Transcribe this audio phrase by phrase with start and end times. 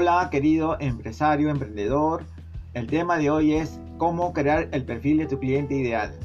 [0.00, 2.22] Hola querido empresario, emprendedor.
[2.72, 6.16] El tema de hoy es cómo crear el perfil de tu cliente ideal.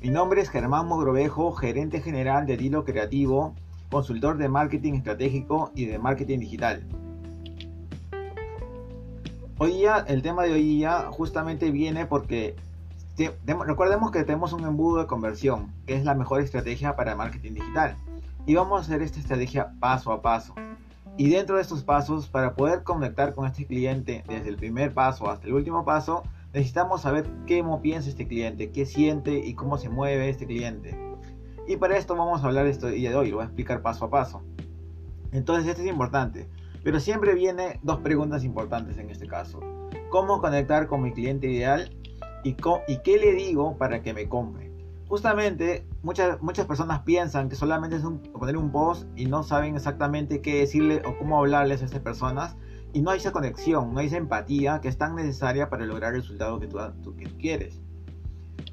[0.00, 3.54] Mi nombre es Germán Mogrovejo, gerente general de Dilo Creativo,
[3.90, 6.86] consultor de marketing estratégico y de marketing digital.
[9.58, 12.56] Hoy día, el tema de hoy día justamente viene porque
[13.44, 17.94] recordemos que tenemos un embudo de conversión, que es la mejor estrategia para marketing digital.
[18.46, 20.54] Y vamos a hacer esta estrategia paso a paso.
[21.18, 25.28] Y dentro de estos pasos, para poder conectar con este cliente desde el primer paso
[25.28, 26.22] hasta el último paso,
[26.54, 30.96] necesitamos saber qué piensa este cliente, qué siente y cómo se mueve este cliente.
[31.66, 34.04] Y para esto vamos a hablar esto día de hoy, lo voy a explicar paso
[34.04, 34.42] a paso.
[35.32, 36.48] Entonces esto es importante,
[36.84, 39.60] pero siempre viene dos preguntas importantes en este caso.
[40.10, 41.90] ¿Cómo conectar con mi cliente ideal?
[42.44, 42.56] ¿Y,
[42.86, 44.68] y qué le digo para que me compre?
[45.08, 48.02] justamente muchas, muchas personas piensan que solamente es
[48.32, 52.56] poner un post y no saben exactamente qué decirle o cómo hablarles a estas personas
[52.92, 56.14] y no hay esa conexión, no hay esa empatía que es tan necesaria para lograr
[56.14, 57.80] el resultado que tú, que quieres.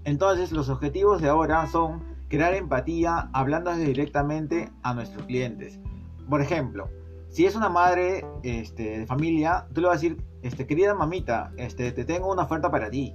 [0.04, 5.80] Entonces los objetivos de ahora son crear empatía hablando directamente a nuestros clientes.
[6.30, 6.90] Por ejemplo,
[7.30, 11.52] si es una madre este, de familia, tú le vas a decir, este, querida mamita,
[11.58, 13.14] este, te tengo una oferta para ti.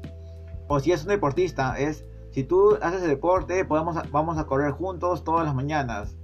[0.69, 5.25] O si es un deportista, es, si tú haces deporte, podemos, vamos a correr juntos
[5.25, 6.17] todas las mañanas.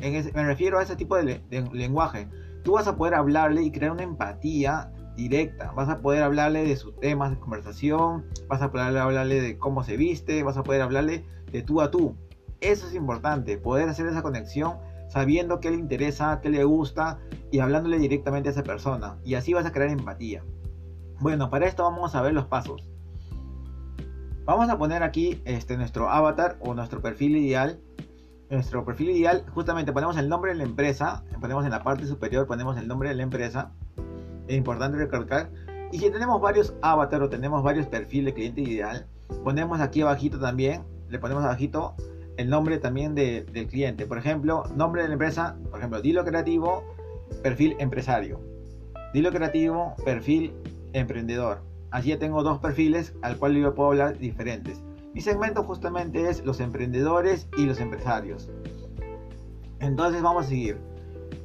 [0.00, 1.40] me refiero a ese tipo de,
[1.72, 2.28] lenguaje.
[2.62, 5.72] Tú vas a poder hablarle y crear una empatía directa.
[5.72, 9.82] Vas a poder hablarle de sus temas de conversación, vas a poder hablarle de cómo
[9.82, 12.14] se viste, vas a poder hablarle de tú a tú.
[12.60, 17.18] Eso es importante, poder hacer esa conexión sabiendo qué le interesa, qué le gusta
[17.50, 19.16] y hablándole directamente a esa persona.
[19.24, 20.44] Y así vas a crear empatía.
[21.20, 22.88] Bueno, para esto vamos a ver los pasos.
[24.48, 27.78] Vamos a poner aquí este, nuestro avatar o nuestro perfil ideal.
[28.48, 32.46] Nuestro perfil ideal, justamente ponemos el nombre de la empresa, ponemos en la parte superior,
[32.46, 33.72] ponemos el nombre de la empresa.
[34.46, 35.50] Es importante recalcar.
[35.92, 39.06] Y si tenemos varios avatars o tenemos varios perfiles de cliente ideal,
[39.44, 41.94] ponemos aquí abajito también, le ponemos abajito
[42.38, 44.06] el nombre también del cliente.
[44.06, 46.84] Por ejemplo, nombre de la empresa, por ejemplo, Dilo Creativo,
[47.42, 48.40] perfil empresario.
[49.12, 50.54] Dilo Creativo, perfil
[50.94, 51.67] emprendedor.
[51.90, 54.82] Así ya tengo dos perfiles al cual yo puedo hablar diferentes.
[55.14, 58.50] Mi segmento justamente es los emprendedores y los empresarios.
[59.80, 60.78] Entonces vamos a seguir.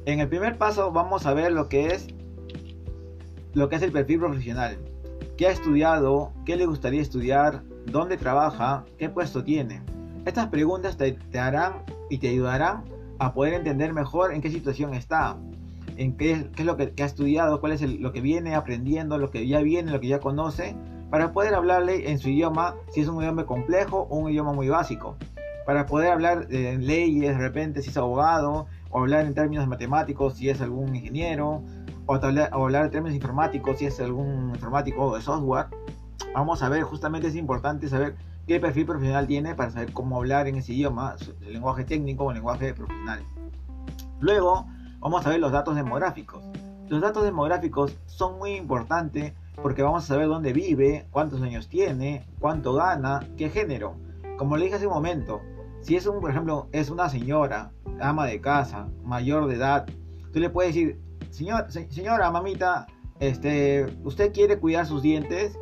[0.04, 2.08] En el primer paso vamos a ver lo que es
[3.54, 4.78] lo que es el perfil profesional.
[5.36, 6.32] ¿Qué ha estudiado?
[6.44, 7.62] ¿Qué le gustaría estudiar?
[7.86, 8.84] ¿Dónde trabaja?
[8.98, 9.82] ¿Qué puesto tiene?
[10.26, 12.84] Estas preguntas te, te harán y te ayudarán
[13.18, 15.38] a poder entender mejor en qué situación está
[15.96, 19.46] en qué, es lo que, ha estudiado, cuál es lo que viene aprendiendo, lo que
[19.46, 20.76] ya viene, lo que ya conoce,
[21.10, 24.68] para poder hablarle en su idioma, si es un idioma complejo o un idioma muy
[24.68, 25.16] básico,
[25.66, 30.34] para poder hablar de leyes, de repente si es abogado, o hablar en términos matemáticos
[30.34, 31.62] si es algún ingeniero,
[32.06, 35.66] o hablar, en términos informáticos si es algún informático de software.
[36.34, 38.16] Vamos a ver, justamente es importante saber
[38.46, 41.16] qué perfil profesional tiene para saber cómo hablar en ese idioma,
[41.46, 43.20] el lenguaje técnico o lenguaje profesional.
[44.20, 44.66] Luego,
[45.04, 46.42] vamos a ver los datos demográficos.
[46.88, 52.26] Los datos demográficos son muy importantes porque vamos a saber dónde vive, cuántos años tiene,
[52.40, 53.96] cuánto gana, qué género.
[54.38, 55.42] Como le dije hace un momento,
[55.82, 57.70] si es un, por ejemplo, es una señora,
[58.00, 59.86] ama de casa, mayor de edad,
[60.32, 60.98] tú le puedes decir,
[61.30, 62.86] Señor, señora, mamita,
[63.20, 65.58] este, usted quiere cuidar sus dientes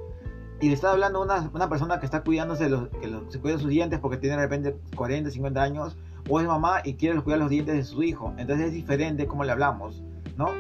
[0.61, 3.71] y le está hablando una, una persona que está cuidándose, los, que se cuida sus
[3.71, 5.97] dientes porque tiene de repente 40, 50 años,
[6.29, 8.35] o es mamá y quiere cuidar los dientes de su hijo.
[8.39, 10.03] Entonces es diferente cómo le hablamos,
[10.37, 10.51] ¿no?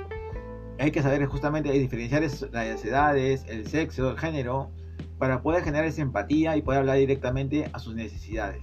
[0.78, 4.70] Hay que saber justamente diferenciar las edades, el sexo, el género,
[5.18, 8.62] para poder generar esa empatía y poder hablar directamente a sus necesidades.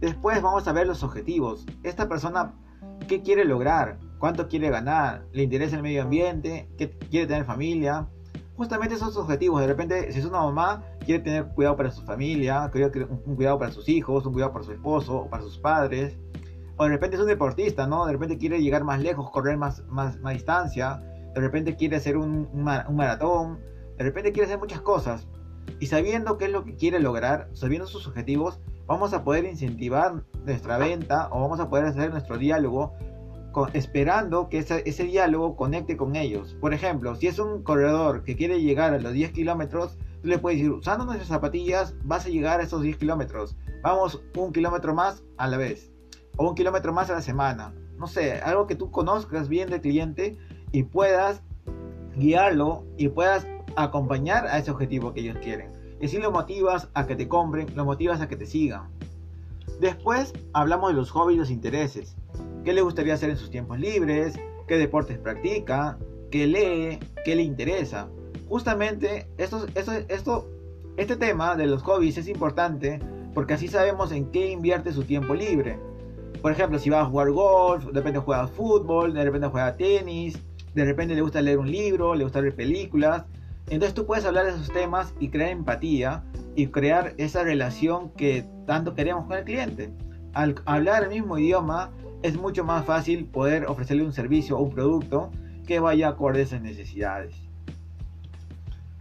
[0.00, 1.64] Después vamos a ver los objetivos.
[1.82, 2.52] Esta persona,
[3.08, 3.98] ¿qué quiere lograr?
[4.18, 5.24] ¿Cuánto quiere ganar?
[5.32, 6.68] ¿Le interesa el medio ambiente?
[6.76, 8.06] ¿Qué quiere tener familia?
[8.56, 9.60] Justamente esos objetivos.
[9.62, 12.70] De repente, si es una mamá, quiere tener cuidado para su familia,
[13.26, 16.16] un cuidado para sus hijos, un cuidado para su esposo o para sus padres.
[16.76, 18.06] O de repente es un deportista, ¿no?
[18.06, 21.02] De repente quiere llegar más lejos, correr más, más, más distancia.
[21.34, 23.60] De repente quiere hacer un, un, maratón.
[23.96, 25.28] De repente quiere hacer muchas cosas.
[25.78, 30.24] Y sabiendo qué es lo que quiere lograr, sabiendo sus objetivos, vamos a poder incentivar
[30.44, 32.94] nuestra venta o vamos a poder hacer nuestro diálogo
[33.72, 36.56] esperando que ese, ese, diálogo conecte con ellos.
[36.60, 40.38] Por ejemplo, si es un corredor que quiere llegar a los 10 kilómetros, tú le
[40.38, 43.56] puedes decir, usando nuestras zapatillas vas a llegar a esos 10 kilómetros.
[43.82, 45.92] Vamos un kilómetro más a la vez.
[46.36, 47.72] O un kilómetro más a la semana.
[47.98, 50.36] No sé, algo que tú conozcas bien del cliente
[50.72, 51.42] y puedas
[52.16, 55.70] guiarlo y puedas acompañar a ese objetivo que ellos quieren.
[56.00, 58.88] Y así lo motivas a que te compren, lo motivas a que te sigan.
[59.80, 62.16] Después hablamos de los hobbies y los intereses.
[62.64, 64.34] ¿Qué le gustaría hacer en sus tiempos libres?
[64.66, 65.98] qué deportes practica,
[66.30, 68.08] qué lee, qué le interesa.
[68.48, 69.26] Justamente
[70.96, 73.00] este tema de los hobbies es importante
[73.34, 75.78] porque así sabemos en qué invierte su tiempo libre.
[76.40, 80.38] Por ejemplo, si va a jugar golf, de repente juega fútbol, de repente juega tenis,
[80.74, 83.24] de repente le gusta leer un libro, le gusta ver películas.
[83.68, 86.24] Entonces tú puedes hablar de esos temas y crear empatía
[86.54, 89.90] y crear esa relación que tanto queremos con el cliente.
[90.34, 91.90] Al hablar el mismo idioma
[92.22, 95.30] es mucho más fácil poder ofrecerle un servicio o un producto
[95.66, 97.34] que vaya acorde a esas necesidades.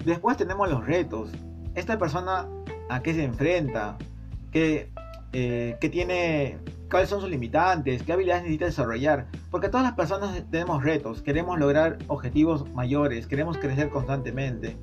[0.05, 1.31] Después tenemos los retos.
[1.75, 2.47] Esta persona
[2.89, 3.97] a qué se enfrenta,
[4.51, 4.91] qué,
[5.31, 6.57] eh, qué tiene,
[6.89, 9.27] cuáles son sus limitantes, qué habilidades necesita desarrollar.
[9.49, 14.77] Porque todas las personas tenemos retos, queremos lograr objetivos mayores, queremos crecer constantemente.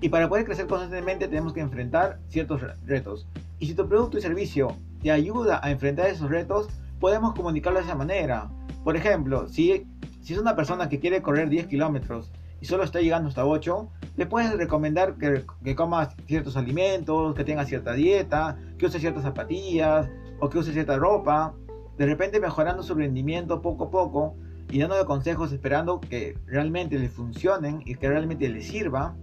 [0.00, 3.28] Y para poder crecer constantemente tenemos que enfrentar ciertos retos.
[3.58, 6.68] Y si tu producto y servicio te ayuda a enfrentar esos retos,
[6.98, 8.50] podemos comunicarlo de esa manera.
[8.82, 9.86] Por ejemplo, si,
[10.20, 13.88] si es una persona que quiere correr 10 kilómetros y solo está llegando hasta 8,
[14.16, 19.22] le puedes recomendar que, que coma ciertos alimentos, que tenga cierta dieta, que use ciertas
[19.22, 20.10] zapatillas
[20.40, 21.54] o que use cierta ropa.
[21.98, 24.36] De repente mejorando su rendimiento poco a poco
[24.70, 29.14] y dándole consejos esperando que realmente le funcionen y que realmente le sirva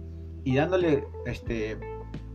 [0.44, 1.78] y dándole este,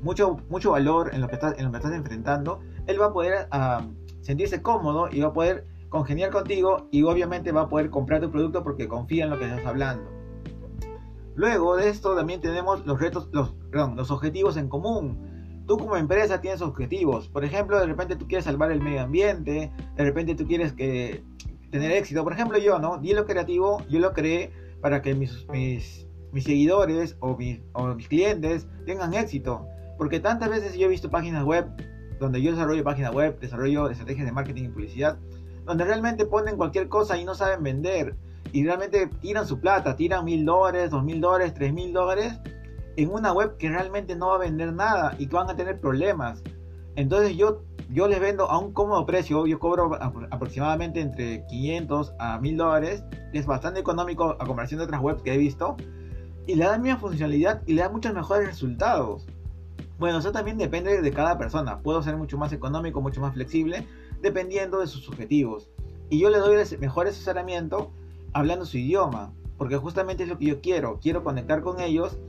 [0.02, 3.14] mucho, mucho valor en lo, que estás, en lo que estás enfrentando, él va a
[3.14, 3.86] poder ah,
[4.22, 8.30] sentirse cómodo y va a poder congeniar contigo y obviamente va a poder comprar tu
[8.30, 10.15] producto porque confía en lo que estás hablando.
[11.36, 15.64] Luego de esto también tenemos los retos, los, perdón, los objetivos en común.
[15.68, 17.28] Tú como empresa tienes objetivos.
[17.28, 21.24] Por ejemplo, de repente tú quieres salvar el medio ambiente, de repente tú quieres que,
[21.72, 22.24] tener éxito.
[22.24, 22.98] Por ejemplo, yo, ¿no?
[23.00, 24.52] Dielo Creativo, yo lo creé
[24.82, 26.06] para que mis, mis
[26.36, 27.62] mis seguidores o mis,
[28.10, 29.66] clientes tengan éxito.
[29.98, 31.66] Porque tantas veces yo he visto páginas web
[32.20, 35.18] donde yo desarrollo páginas web, desarrollo estrategias de marketing y publicidad,
[35.64, 38.18] donde realmente ponen cualquier cosa y no saben vender.
[38.52, 42.40] Y realmente tiran su plata, tiran mil dólares, dos mil dólares, tres mil dólares
[42.98, 45.80] en una web que realmente no va a vender nada y que van a tener
[45.80, 46.42] problemas.
[46.96, 49.96] Entonces yo, yo les vendo a un cómodo precio, yo cobro
[50.32, 53.04] aproximadamente entre 500 a 1000 dólares,
[53.34, 55.76] es bastante económico a comparación de otras webs que he visto
[56.48, 59.28] y le da misma funcionalidad y le da muchos mejores resultados.
[59.98, 61.80] Bueno, eso también depende de cada persona.
[61.80, 63.88] Puedo ser mucho más económico, mucho más flexible,
[64.22, 65.70] dependiendo de sus objetivos.
[66.10, 67.92] Y yo le doy el mejor asesoramiento
[68.36, 71.00] hablando su idioma, porque justamente es lo que yo quiero.
[71.00, 72.20] Quiero conectar con ellos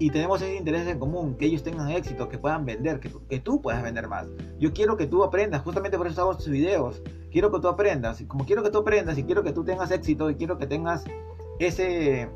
[0.00, 3.62] y tenemos ese interés en común, que ellos tengan éxito, que puedan vender, que tú,
[3.62, 4.26] puedas vender más.
[4.58, 7.00] Yo quiero que tú aprendas, justamente por eso hago estos videos.
[7.30, 10.28] Quiero que tú aprendas, como quiero que tú aprendas y quiero que tú tengas éxito
[10.30, 11.04] y quiero que tengas
[11.60, 12.28] ese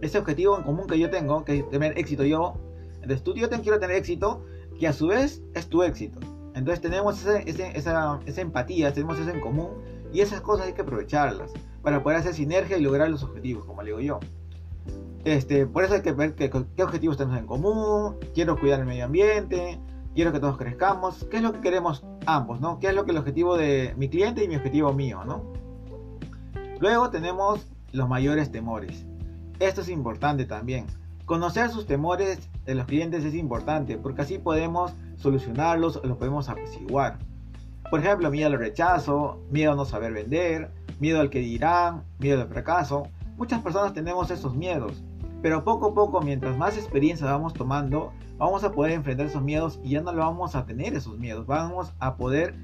[0.00, 2.54] ese objetivo en común que yo tengo, que es tener éxito yo.
[3.02, 4.44] Entonces tú yo quiero tener éxito,
[4.78, 6.20] que a su vez es tu éxito.
[6.54, 9.70] Entonces tenemos esa, empatía, tenemos eso en común
[10.12, 11.52] y esas cosas hay que aprovecharlas
[11.82, 14.20] para poder hacer sinergia y lograr los objetivos, como digo yo.
[15.24, 18.86] Este, por eso hay que ver qué, qué objetivos tenemos en común, quiero cuidar el
[18.86, 19.78] medio ambiente,
[20.14, 22.78] quiero que todos crezcamos, qué es lo que queremos ambos, ¿no?
[22.78, 25.52] ¿Qué es lo que el objetivo de mi cliente y mi objetivo mío, ¿no?
[26.80, 29.04] Luego tenemos los mayores temores.
[29.58, 30.86] Esto es importante también.
[31.24, 36.48] Conocer sus temores de los clientes es importante porque así podemos solucionarlos o los podemos
[36.48, 37.18] apaciguar.
[37.90, 42.42] Por ejemplo, miedo al rechazo, miedo a no saber vender, miedo al que dirán, miedo
[42.42, 43.08] al fracaso.
[43.38, 45.02] Muchas personas tenemos esos miedos,
[45.40, 49.80] pero poco a poco, mientras más experiencia vamos tomando, vamos a poder enfrentar esos miedos
[49.82, 51.46] y ya no lo vamos a tener esos miedos.
[51.46, 52.54] Vamos a poder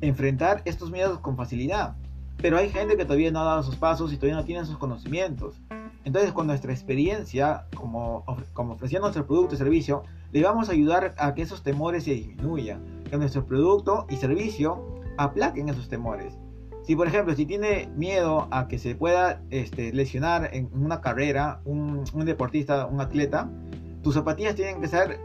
[0.00, 1.96] enfrentar estos miedos con facilidad.
[2.38, 4.78] Pero hay gente que todavía no ha dado sus pasos y todavía no tiene sus
[4.78, 5.60] conocimientos.
[6.04, 8.24] Entonces, con nuestra experiencia, como,
[8.54, 10.02] como ofreciendo nuestro producto y servicio,
[10.32, 14.82] le vamos a ayudar a que esos temores se disminuyan, que nuestro producto y servicio
[15.18, 16.38] aplaquen esos temores.
[16.82, 21.60] Si, por ejemplo, si tiene miedo a que se pueda este, lesionar en una carrera,
[21.66, 23.50] un, deportista, un atleta,
[24.02, 25.20] tus zapatillas tienen que ser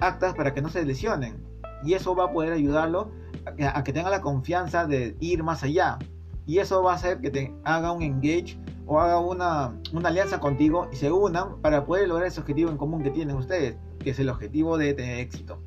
[0.00, 1.42] aptas para que no se lesionen.
[1.82, 3.10] Y eso va a poder ayudarlo
[3.46, 5.98] a a que tenga la confianza de ir más allá.
[6.44, 10.40] Y eso va a hacer que te haga un engage o haga una, una alianza
[10.40, 14.10] contigo y se unan para poder lograr ese objetivo en común que tienen ustedes, que
[14.10, 15.58] es el objetivo de tener éxito.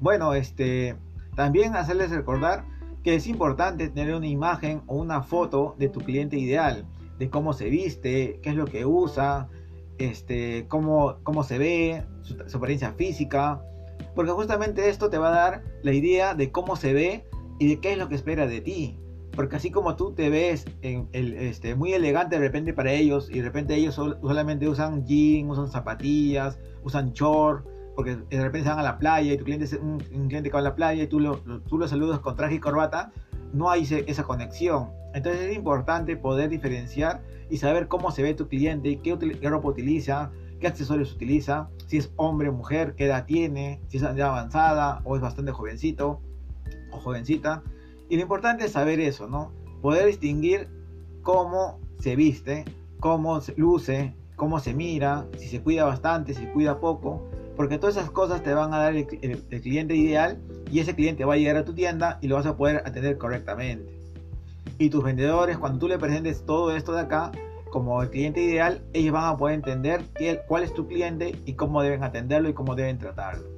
[0.00, 0.96] Bueno, este,
[1.34, 2.64] también hacerles recordar
[3.02, 6.84] que es importante tener una imagen o una foto de tu cliente ideal,
[7.18, 9.48] de cómo se viste, qué es lo que usa,
[9.98, 13.62] este, cómo, cómo se ve, su, apariencia física,
[14.14, 17.24] porque justamente esto te va a dar la idea de cómo se ve
[17.58, 18.98] y de qué es lo que espera de ti.
[19.34, 23.38] Porque así como tú te ves en este, muy elegante de repente para ellos y
[23.38, 28.78] de repente ellos solamente usan jeans, usan zapatillas, usan short, porque de repente se van
[28.78, 31.06] a la playa y tu cliente es un, cliente que va a la playa y
[31.06, 33.10] tú lo, tú lo saludas con traje y corbata,
[33.52, 34.90] no hay esa conexión.
[35.14, 39.68] Entonces es importante poder diferenciar y saber cómo se ve tu cliente, qué, qué ropa
[39.68, 44.28] utiliza, qué accesorios utiliza, si es hombre o mujer, qué edad tiene, si es ya
[44.28, 46.20] avanzada o es bastante jovencito
[46.92, 47.62] o jovencita.
[48.10, 49.52] Y lo importante es saber eso, ¿no?
[49.80, 50.68] Poder distinguir
[51.22, 52.66] cómo se viste,
[53.00, 57.22] cómo se luce, cómo se mira, si se cuida bastante, si cuida poco,
[57.56, 60.38] porque todas esas cosas te van a dar el, cliente ideal
[60.70, 63.18] y ese cliente va a llegar a tu tienda y lo vas a poder atender
[63.18, 63.98] correctamente.
[64.78, 67.32] Y tus vendedores, cuando tú le presentes todo esto de acá,
[67.70, 70.02] como el cliente ideal, ellos van a poder entender
[70.46, 73.48] cuál es tu cliente y cómo deben atenderlo y cómo deben tratarlo.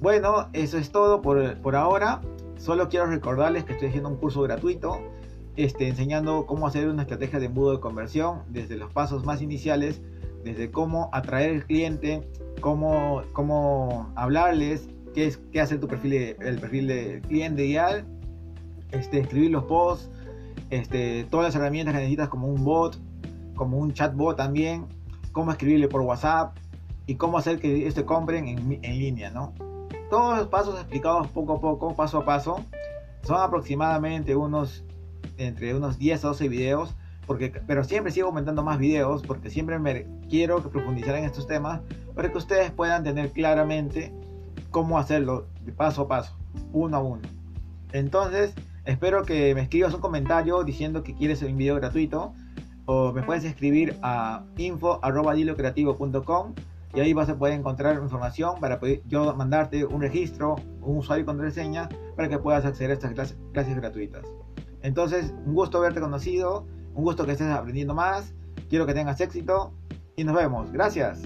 [0.00, 2.22] Bueno, eso es todo por, por ahora.
[2.56, 5.00] Solo quiero recordarles que estoy haciendo un curso gratuito
[5.56, 10.00] este, enseñando cómo hacer una estrategia de embudo de conversión desde los pasos más iniciales,
[10.44, 12.28] desde cómo atraer al cliente,
[12.60, 18.04] cómo, cómo hablarles, qué, es, qué hacer tu perfil el perfil de cliente ideal,
[18.92, 20.10] este, escribir los posts,
[20.70, 22.98] este, todas las herramientas que necesitas como un bot,
[23.54, 24.86] como un chatbot también,
[25.32, 26.56] cómo escribirle por WhatsApp
[27.06, 29.52] y cómo hacer que este compren en, en línea, ¿no?
[30.08, 32.64] Todos los pasos explicados poco a poco, paso a paso,
[33.22, 34.84] son aproximadamente unos
[35.36, 36.96] entre unos 10 a 12 videos,
[37.66, 41.80] pero siempre sigo aumentando más videos porque siempre me quiero profundizar en estos temas
[42.14, 44.12] para que ustedes puedan tener claramente
[44.70, 46.36] cómo hacerlo de paso a paso,
[46.72, 47.22] uno a uno.
[47.92, 52.32] Entonces, espero que me escribas un comentario diciendo que quieres un video gratuito
[52.86, 56.54] o me puedes escribir a info.dilocreativo.com
[56.94, 61.22] y ahí vas a poder encontrar información para poder yo mandarte un registro, un usuario
[61.22, 64.24] y contraseña para que puedas acceder a estas clases gratuitas.
[64.82, 68.32] Entonces, un gusto haberte conocido, un gusto que estés aprendiendo más,
[68.68, 69.72] quiero que tengas éxito
[70.16, 70.70] y nos vemos.
[70.72, 71.22] Gracias.